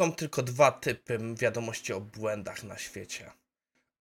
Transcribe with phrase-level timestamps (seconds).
[0.00, 3.30] Są tylko dwa typy wiadomości o błędach na świecie.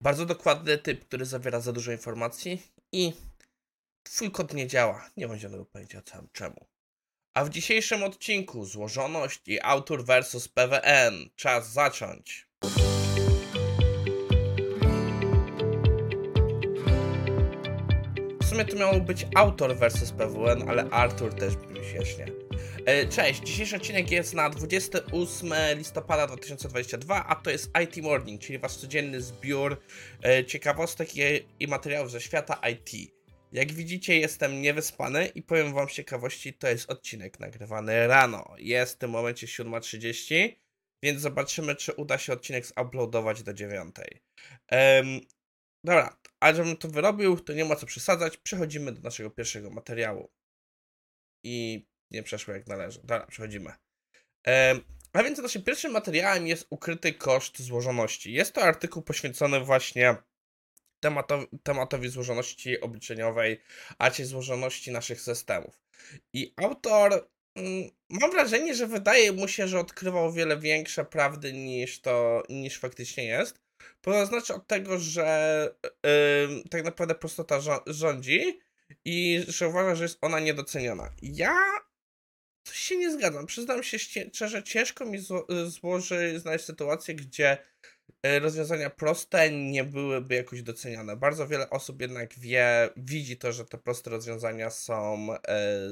[0.01, 2.61] Bardzo dokładny typ, który zawiera za dużo informacji
[2.91, 3.13] i
[4.03, 5.09] twój kod nie działa.
[5.17, 6.01] Nie mam zielonego pojęcia
[6.31, 6.65] czemu.
[7.33, 11.29] A w dzisiejszym odcinku złożoność i autor versus PWN.
[11.35, 12.47] Czas zacząć.
[18.41, 22.25] W sumie to miało być autor versus PWN, ale Artur też brzmi śmiesznie.
[22.85, 28.59] E, Cześć, dzisiejszy odcinek jest na 28 listopada 2022, a to jest IT Morning, czyli
[28.59, 29.81] wasz codzienny zbiór
[30.23, 31.09] e, ciekawostek
[31.59, 33.11] i materiałów ze świata IT.
[33.51, 38.55] Jak widzicie, jestem niewyspany i powiem wam z ciekawości, to jest odcinek nagrywany rano.
[38.57, 40.55] Jest w tym momencie 7.30,
[41.03, 43.95] więc zobaczymy, czy uda się odcinek zuploadować do 9.
[44.71, 45.19] Um,
[45.83, 48.37] dobra, a żebym to wyrobił, to nie ma co przesadzać.
[48.37, 50.31] Przechodzimy do naszego pierwszego materiału.
[51.43, 52.99] I nie przeszło jak należy.
[52.99, 53.73] Dobra, przechodzimy.
[54.47, 54.81] Um,
[55.13, 58.33] a więc naszym pierwszym materiałem jest ukryty koszt złożoności.
[58.33, 60.15] Jest to artykuł poświęcony właśnie
[60.99, 63.61] tematowi, tematowi złożoności obliczeniowej,
[63.97, 65.79] a czy złożoności naszych systemów.
[66.33, 72.01] I autor, mm, mam wrażenie, że wydaje mu się, że odkrywał wiele większe prawdy niż
[72.01, 73.63] to, niż faktycznie jest.
[74.01, 78.59] To znaczy od tego, że yy, tak naprawdę prostota rządzi
[79.05, 81.09] i że uważa, że jest ona niedoceniona.
[81.21, 81.55] Ja
[82.63, 83.45] coś się nie zgadzam.
[83.45, 85.19] Przyznam się szczerze, ciężko mi
[85.67, 87.57] złoży znaleźć sytuację, gdzie
[88.23, 91.17] E, rozwiązania proste nie byłyby jakoś doceniane.
[91.17, 95.27] Bardzo wiele osób jednak wie, widzi to, że te proste rozwiązania są,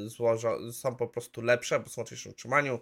[0.05, 2.79] złożo, są po prostu lepsze, bo są łatwiejsze w utrzymaniu,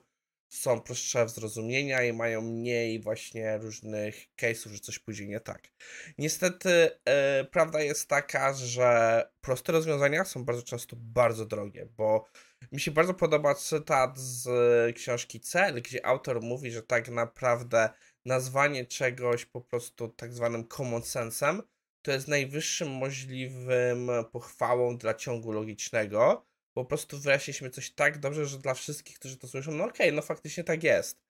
[0.49, 5.67] są prostsze w zrozumienia i mają mniej właśnie różnych case'ów, że coś pójdzie nie tak.
[6.17, 12.25] Niestety e, prawda jest taka, że proste rozwiązania są bardzo często bardzo drogie, bo
[12.71, 14.47] mi się bardzo podoba cytat z
[14.95, 17.89] książki Cel, gdzie autor mówi, że tak naprawdę
[18.25, 21.61] nazwanie czegoś po prostu tak zwanym common sensem,
[22.01, 26.48] to jest najwyższym możliwym pochwałą dla ciągu logicznego.
[26.73, 30.11] Po prostu wyjaśniliśmy coś tak dobrze, że dla wszystkich, którzy to słyszą, no okej, okay,
[30.11, 31.21] no faktycznie tak jest.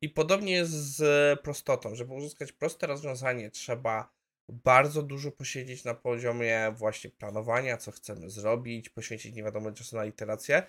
[0.00, 1.94] I podobnie jest z prostotą.
[1.94, 4.14] Żeby uzyskać proste rozwiązanie, trzeba
[4.48, 10.04] bardzo dużo posiedzieć na poziomie właśnie planowania, co chcemy zrobić, poświęcić nie wiadomo czasu na
[10.04, 10.62] literację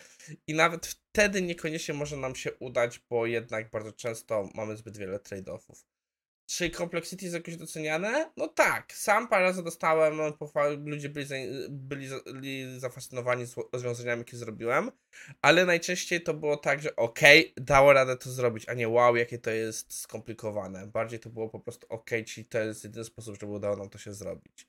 [0.48, 5.20] i nawet wtedy niekoniecznie może nam się udać, bo jednak bardzo często mamy zbyt wiele
[5.20, 5.95] trade-offów.
[6.46, 8.32] Czy Complexity jest jakoś doceniane?
[8.38, 11.36] No tak, sam parę razy dostałem pochwały, ludzie byli, za,
[11.70, 14.92] byli, byli zafascynowani rozwiązaniami, jakie zrobiłem,
[15.42, 19.16] ale najczęściej to było tak, że okej, okay, dało radę to zrobić, a nie wow,
[19.16, 20.88] jakie to jest skomplikowane.
[20.88, 23.90] Bardziej to było po prostu okej, okay, czyli to jest jedyny sposób, żeby udało nam
[23.90, 24.68] to się zrobić.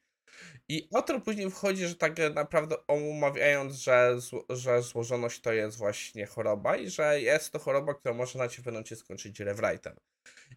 [0.69, 6.77] I autor później wchodzi, że tak naprawdę omawiając, że, że złożoność to jest właśnie choroba
[6.77, 9.97] i że jest to choroba, która może na ci w pewnym skończyć rewritem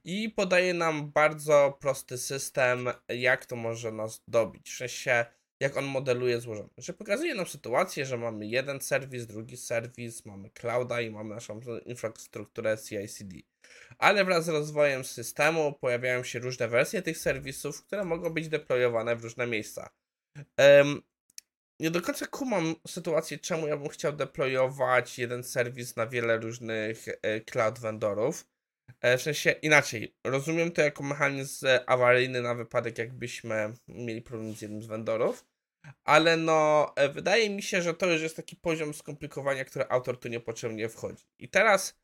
[0.04, 4.72] i podaje nam bardzo prosty system, jak to może nas dobić.
[4.72, 5.26] W sensie,
[5.60, 6.74] jak on modeluje złożoność.
[6.78, 11.60] Że pokazuje nam sytuację, że mamy jeden serwis, drugi serwis, mamy clouda i mamy naszą
[11.86, 13.36] infrastrukturę CI/CD.
[13.98, 19.16] Ale wraz z rozwojem systemu pojawiają się różne wersje tych serwisów, które mogą być deployowane
[19.16, 19.90] w różne miejsca.
[20.58, 21.02] Um,
[21.80, 27.06] nie do końca kumam sytuację, czemu ja bym chciał deployować jeden serwis na wiele różnych
[27.08, 28.48] e, cloud vendorów.
[29.02, 34.62] E, w sensie inaczej, rozumiem to jako mechanizm awaryjny na wypadek, jakbyśmy mieli problem z
[34.62, 35.46] jednym z vendorów,
[36.04, 40.20] ale no, e, wydaje mi się, że to już jest taki poziom skomplikowania, który autor
[40.20, 41.26] tu niepotrzebnie wchodzi.
[41.40, 42.00] I teraz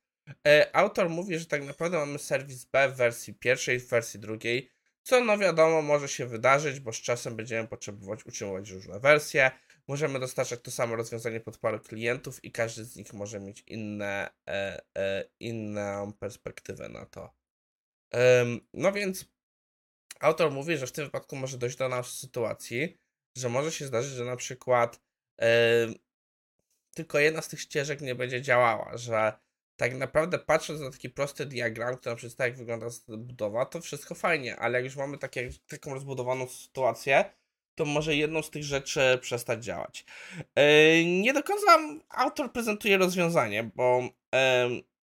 [0.48, 4.70] e, autor mówi, że tak naprawdę mamy serwis B w wersji pierwszej, w wersji drugiej,
[5.04, 9.52] co no wiadomo może się wydarzyć, bo z czasem będziemy potrzebować utrzymywać różne wersje,
[9.88, 14.30] możemy dostarczać to samo rozwiązanie pod parę klientów i każdy z nich może mieć inne,
[14.50, 17.34] e, e, inną perspektywę na to.
[18.74, 19.26] no więc
[20.20, 22.98] autor mówi, że w tym wypadku może dojść do nas sytuacji,
[23.38, 25.02] że może się zdarzyć, że na przykład
[26.96, 29.34] tylko jedna z tych ścieżek nie będzie działała, że
[29.76, 34.56] tak naprawdę patrząc na taki prosty diagram, który przedstawia jak wygląda budowa, to wszystko fajnie,
[34.56, 37.34] ale jak już mamy takie, taką rozbudowaną sytuację,
[37.76, 40.06] to może jedną z tych rzeczy przestać działać.
[40.56, 41.78] E, nie do końca
[42.10, 44.10] autor prezentuje rozwiązanie, bo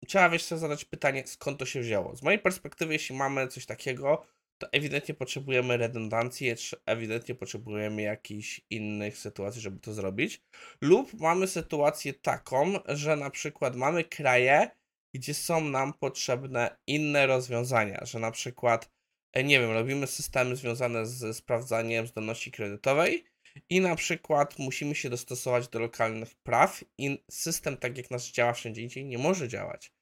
[0.06, 2.16] trzeba wiesz sobie zadać pytanie, skąd to się wzięło.
[2.16, 4.26] Z mojej perspektywy, jeśli mamy coś takiego,
[4.58, 6.54] to ewidentnie potrzebujemy redundancji,
[6.86, 10.42] ewidentnie potrzebujemy jakichś innych sytuacji, żeby to zrobić.
[10.80, 14.70] Lub mamy sytuację taką, że na przykład mamy kraje,
[15.14, 18.95] gdzie są nam potrzebne inne rozwiązania, że na przykład
[19.44, 23.24] nie wiem, robimy systemy związane ze sprawdzaniem zdolności kredytowej
[23.70, 28.52] i na przykład musimy się dostosować do lokalnych praw i system, tak jak nasz działa
[28.52, 29.92] wszędzie indziej, nie może działać.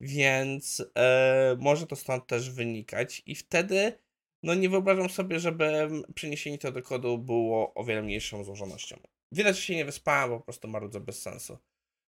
[0.00, 3.98] więc e, może to stąd też wynikać i wtedy
[4.42, 8.96] no nie wyobrażam sobie, żeby przeniesienie to do kodu było o wiele mniejszą złożonością.
[9.32, 11.58] Widać, że się nie wyspałem, bo po prostu marudzę bez sensu.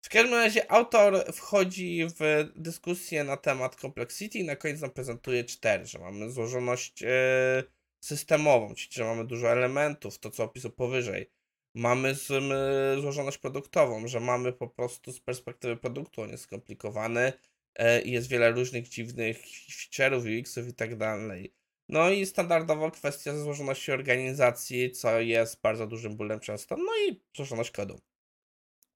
[0.03, 5.45] W każdym razie autor wchodzi w dyskusję na temat complexity i na koniec nam prezentuje
[5.45, 7.65] cztery, że mamy złożoność e,
[8.05, 11.31] systemową, czyli że mamy dużo elementów, to co opisał powyżej.
[11.75, 17.33] Mamy e, złożoność produktową, że mamy po prostu z perspektywy produktu, on jest skomplikowany
[17.75, 19.39] e, i jest wiele różnych dziwnych
[19.71, 21.55] feature'ów, UX-ów i tak dalej.
[21.89, 27.71] No i standardowo kwestia złożoności organizacji, co jest bardzo dużym bólem często, no i złożoność
[27.71, 28.12] kodu.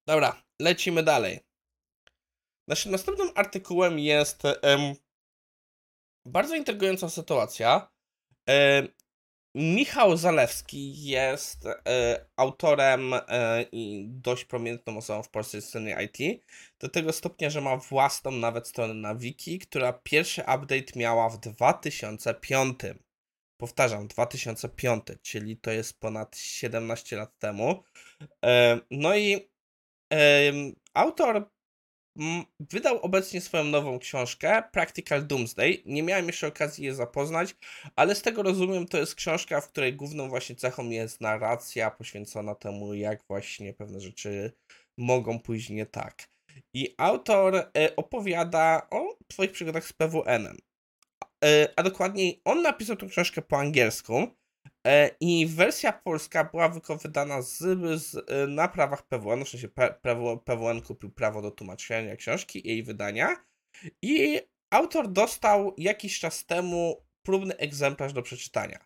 [0.07, 1.41] Dobra, lecimy dalej.
[2.69, 4.43] Naszym następnym artykułem jest
[6.27, 7.91] bardzo intrygująca sytuacja.
[9.55, 16.45] Michał Zalewski jest e, autorem e, i dość prominentną osobą w polskiej scenie IT.
[16.79, 21.39] Do tego stopnia, że ma własną nawet stronę na wiki, która pierwszy update miała w
[21.39, 22.79] 2005.
[23.61, 27.83] Powtarzam, 2005, czyli to jest ponad 17 lat temu.
[28.45, 29.49] E, no i
[30.95, 31.49] autor
[32.61, 35.83] wydał obecnie swoją nową książkę, Practical Doomsday.
[35.87, 37.57] Nie miałem jeszcze okazji je zapoznać,
[37.97, 42.55] ale z tego rozumiem, to jest książka, w której główną właśnie cechą jest narracja poświęcona
[42.55, 44.53] temu, jak właśnie pewne rzeczy
[44.99, 46.29] mogą pójść nie tak.
[46.75, 50.57] I autor e, opowiada o swoich przygodach z PWN-em.
[51.45, 54.27] E, a dokładniej, on napisał tę książkę po angielsku,
[55.21, 56.69] I wersja polska była
[57.03, 57.59] wydana z,
[58.03, 59.69] z, e, na prawach PWN, w sensie
[60.45, 63.37] PWN kupił prawo do tłumaczenia książki i jej wydania.
[64.03, 64.41] I
[64.71, 68.79] autor dostał jakiś czas temu próbny egzemplarz do przeczytania.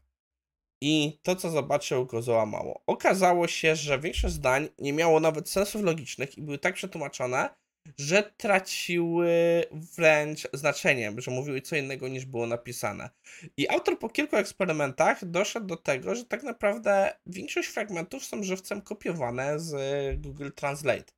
[0.82, 2.82] I to, co zobaczył, go załamało.
[2.87, 7.50] Okazało się, że większość zdań nie miało nawet sensów logicznych i były tak przetłumaczone,
[7.98, 13.10] że traciły wręcz znaczenie, że mówiły co innego niż było napisane.
[13.56, 18.82] I autor po kilku eksperymentach doszedł do tego, że tak naprawdę większość fragmentów są żywcem
[18.82, 19.72] kopiowane z
[20.20, 21.12] Google Translate,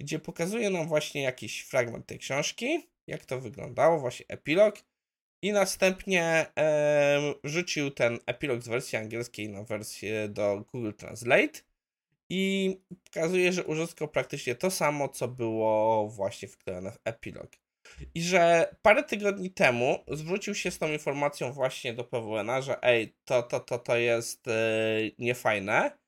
[0.00, 4.74] gdzie pokazuje nam właśnie jakiś fragment tej książki, jak to wyglądało, właśnie epilog,
[5.44, 11.60] i następnie e, wrzucił ten epilog z wersji angielskiej na wersję do Google Translate
[12.34, 17.50] i pokazuje, że uzyskał praktycznie to samo, co było właśnie wklejone w epilog.
[18.14, 23.16] I że parę tygodni temu zwrócił się z tą informacją właśnie do PWN-a, że ej,
[23.24, 25.98] to, to, to, to jest yy, niefajne.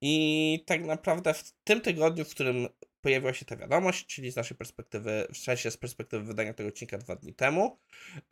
[0.00, 2.68] I tak naprawdę w tym tygodniu, w którym
[3.00, 6.98] pojawiła się ta wiadomość, czyli z naszej perspektywy, w sensie z perspektywy wydania tego odcinka
[6.98, 7.78] dwa dni temu,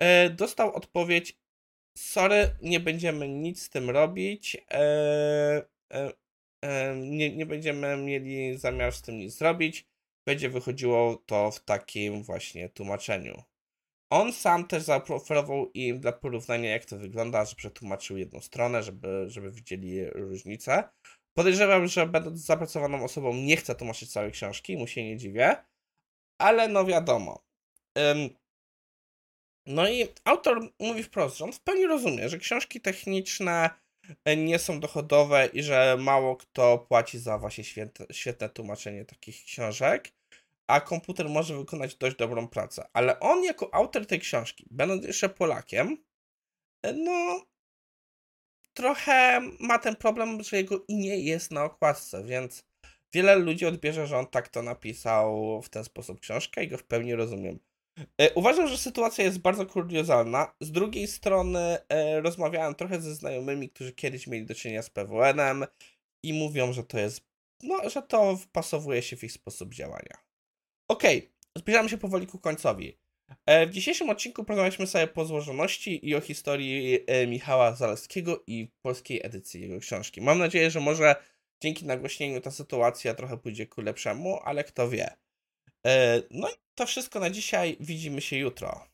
[0.00, 1.38] yy, dostał odpowiedź:
[1.99, 4.55] Sorry, nie będziemy nic z tym robić.
[4.55, 6.23] Yy,
[6.96, 9.87] nie, nie będziemy mieli zamiar z tym nic zrobić.
[10.26, 13.43] Będzie wychodziło to w takim właśnie tłumaczeniu.
[14.11, 19.25] On sam też zaoferował im dla porównania, jak to wygląda, że przetłumaczył jedną stronę, żeby,
[19.26, 20.88] żeby widzieli różnicę.
[21.37, 25.56] Podejrzewam, że będąc zapracowaną osobą nie chce tłumaczyć całej książki, mu się nie dziwię,
[26.38, 27.44] ale no wiadomo.
[29.67, 33.70] No i autor mówi wprost, że on w pełni rozumie, że książki techniczne
[34.36, 40.12] nie są dochodowe i że mało kto płaci za właśnie świetne, świetne tłumaczenie takich książek,
[40.66, 42.88] a komputer może wykonać dość dobrą pracę.
[42.92, 46.05] Ale on jako autor tej książki, będąc jeszcze Polakiem,
[46.94, 47.44] no
[48.74, 52.64] trochę ma ten problem, że jego imię jest na okładce, więc
[53.12, 56.84] wiele ludzi odbierze, że on tak to napisał w ten sposób książkę i go w
[56.84, 57.58] pełni rozumiem.
[58.19, 60.55] E, uważam, że sytuacja jest bardzo kuriozalna.
[60.60, 65.65] Z drugiej strony e, rozmawiałem trochę ze znajomymi, którzy kiedyś mieli do czynienia z PWN-em
[66.22, 67.24] i mówią, że to jest,
[67.63, 70.17] no, że to wpasowuje się w ich sposób działania.
[70.89, 72.98] Okej, okay, zbliżamy się powoli ku końcowi.
[73.46, 79.20] E, w dzisiejszym odcinku porozmawialiśmy sobie po złożoności i o historii Michała Zaleskiego i polskiej
[79.24, 80.20] edycji jego książki.
[80.20, 81.17] Mam nadzieję, że może
[81.63, 85.23] dzięki nagłośnieniu ta sytuacja trochę pójdzie ku lepszemu, ale kto wie.
[86.31, 87.76] No i to wszystko na dzisiaj.
[87.81, 88.94] Widzimy się jutro.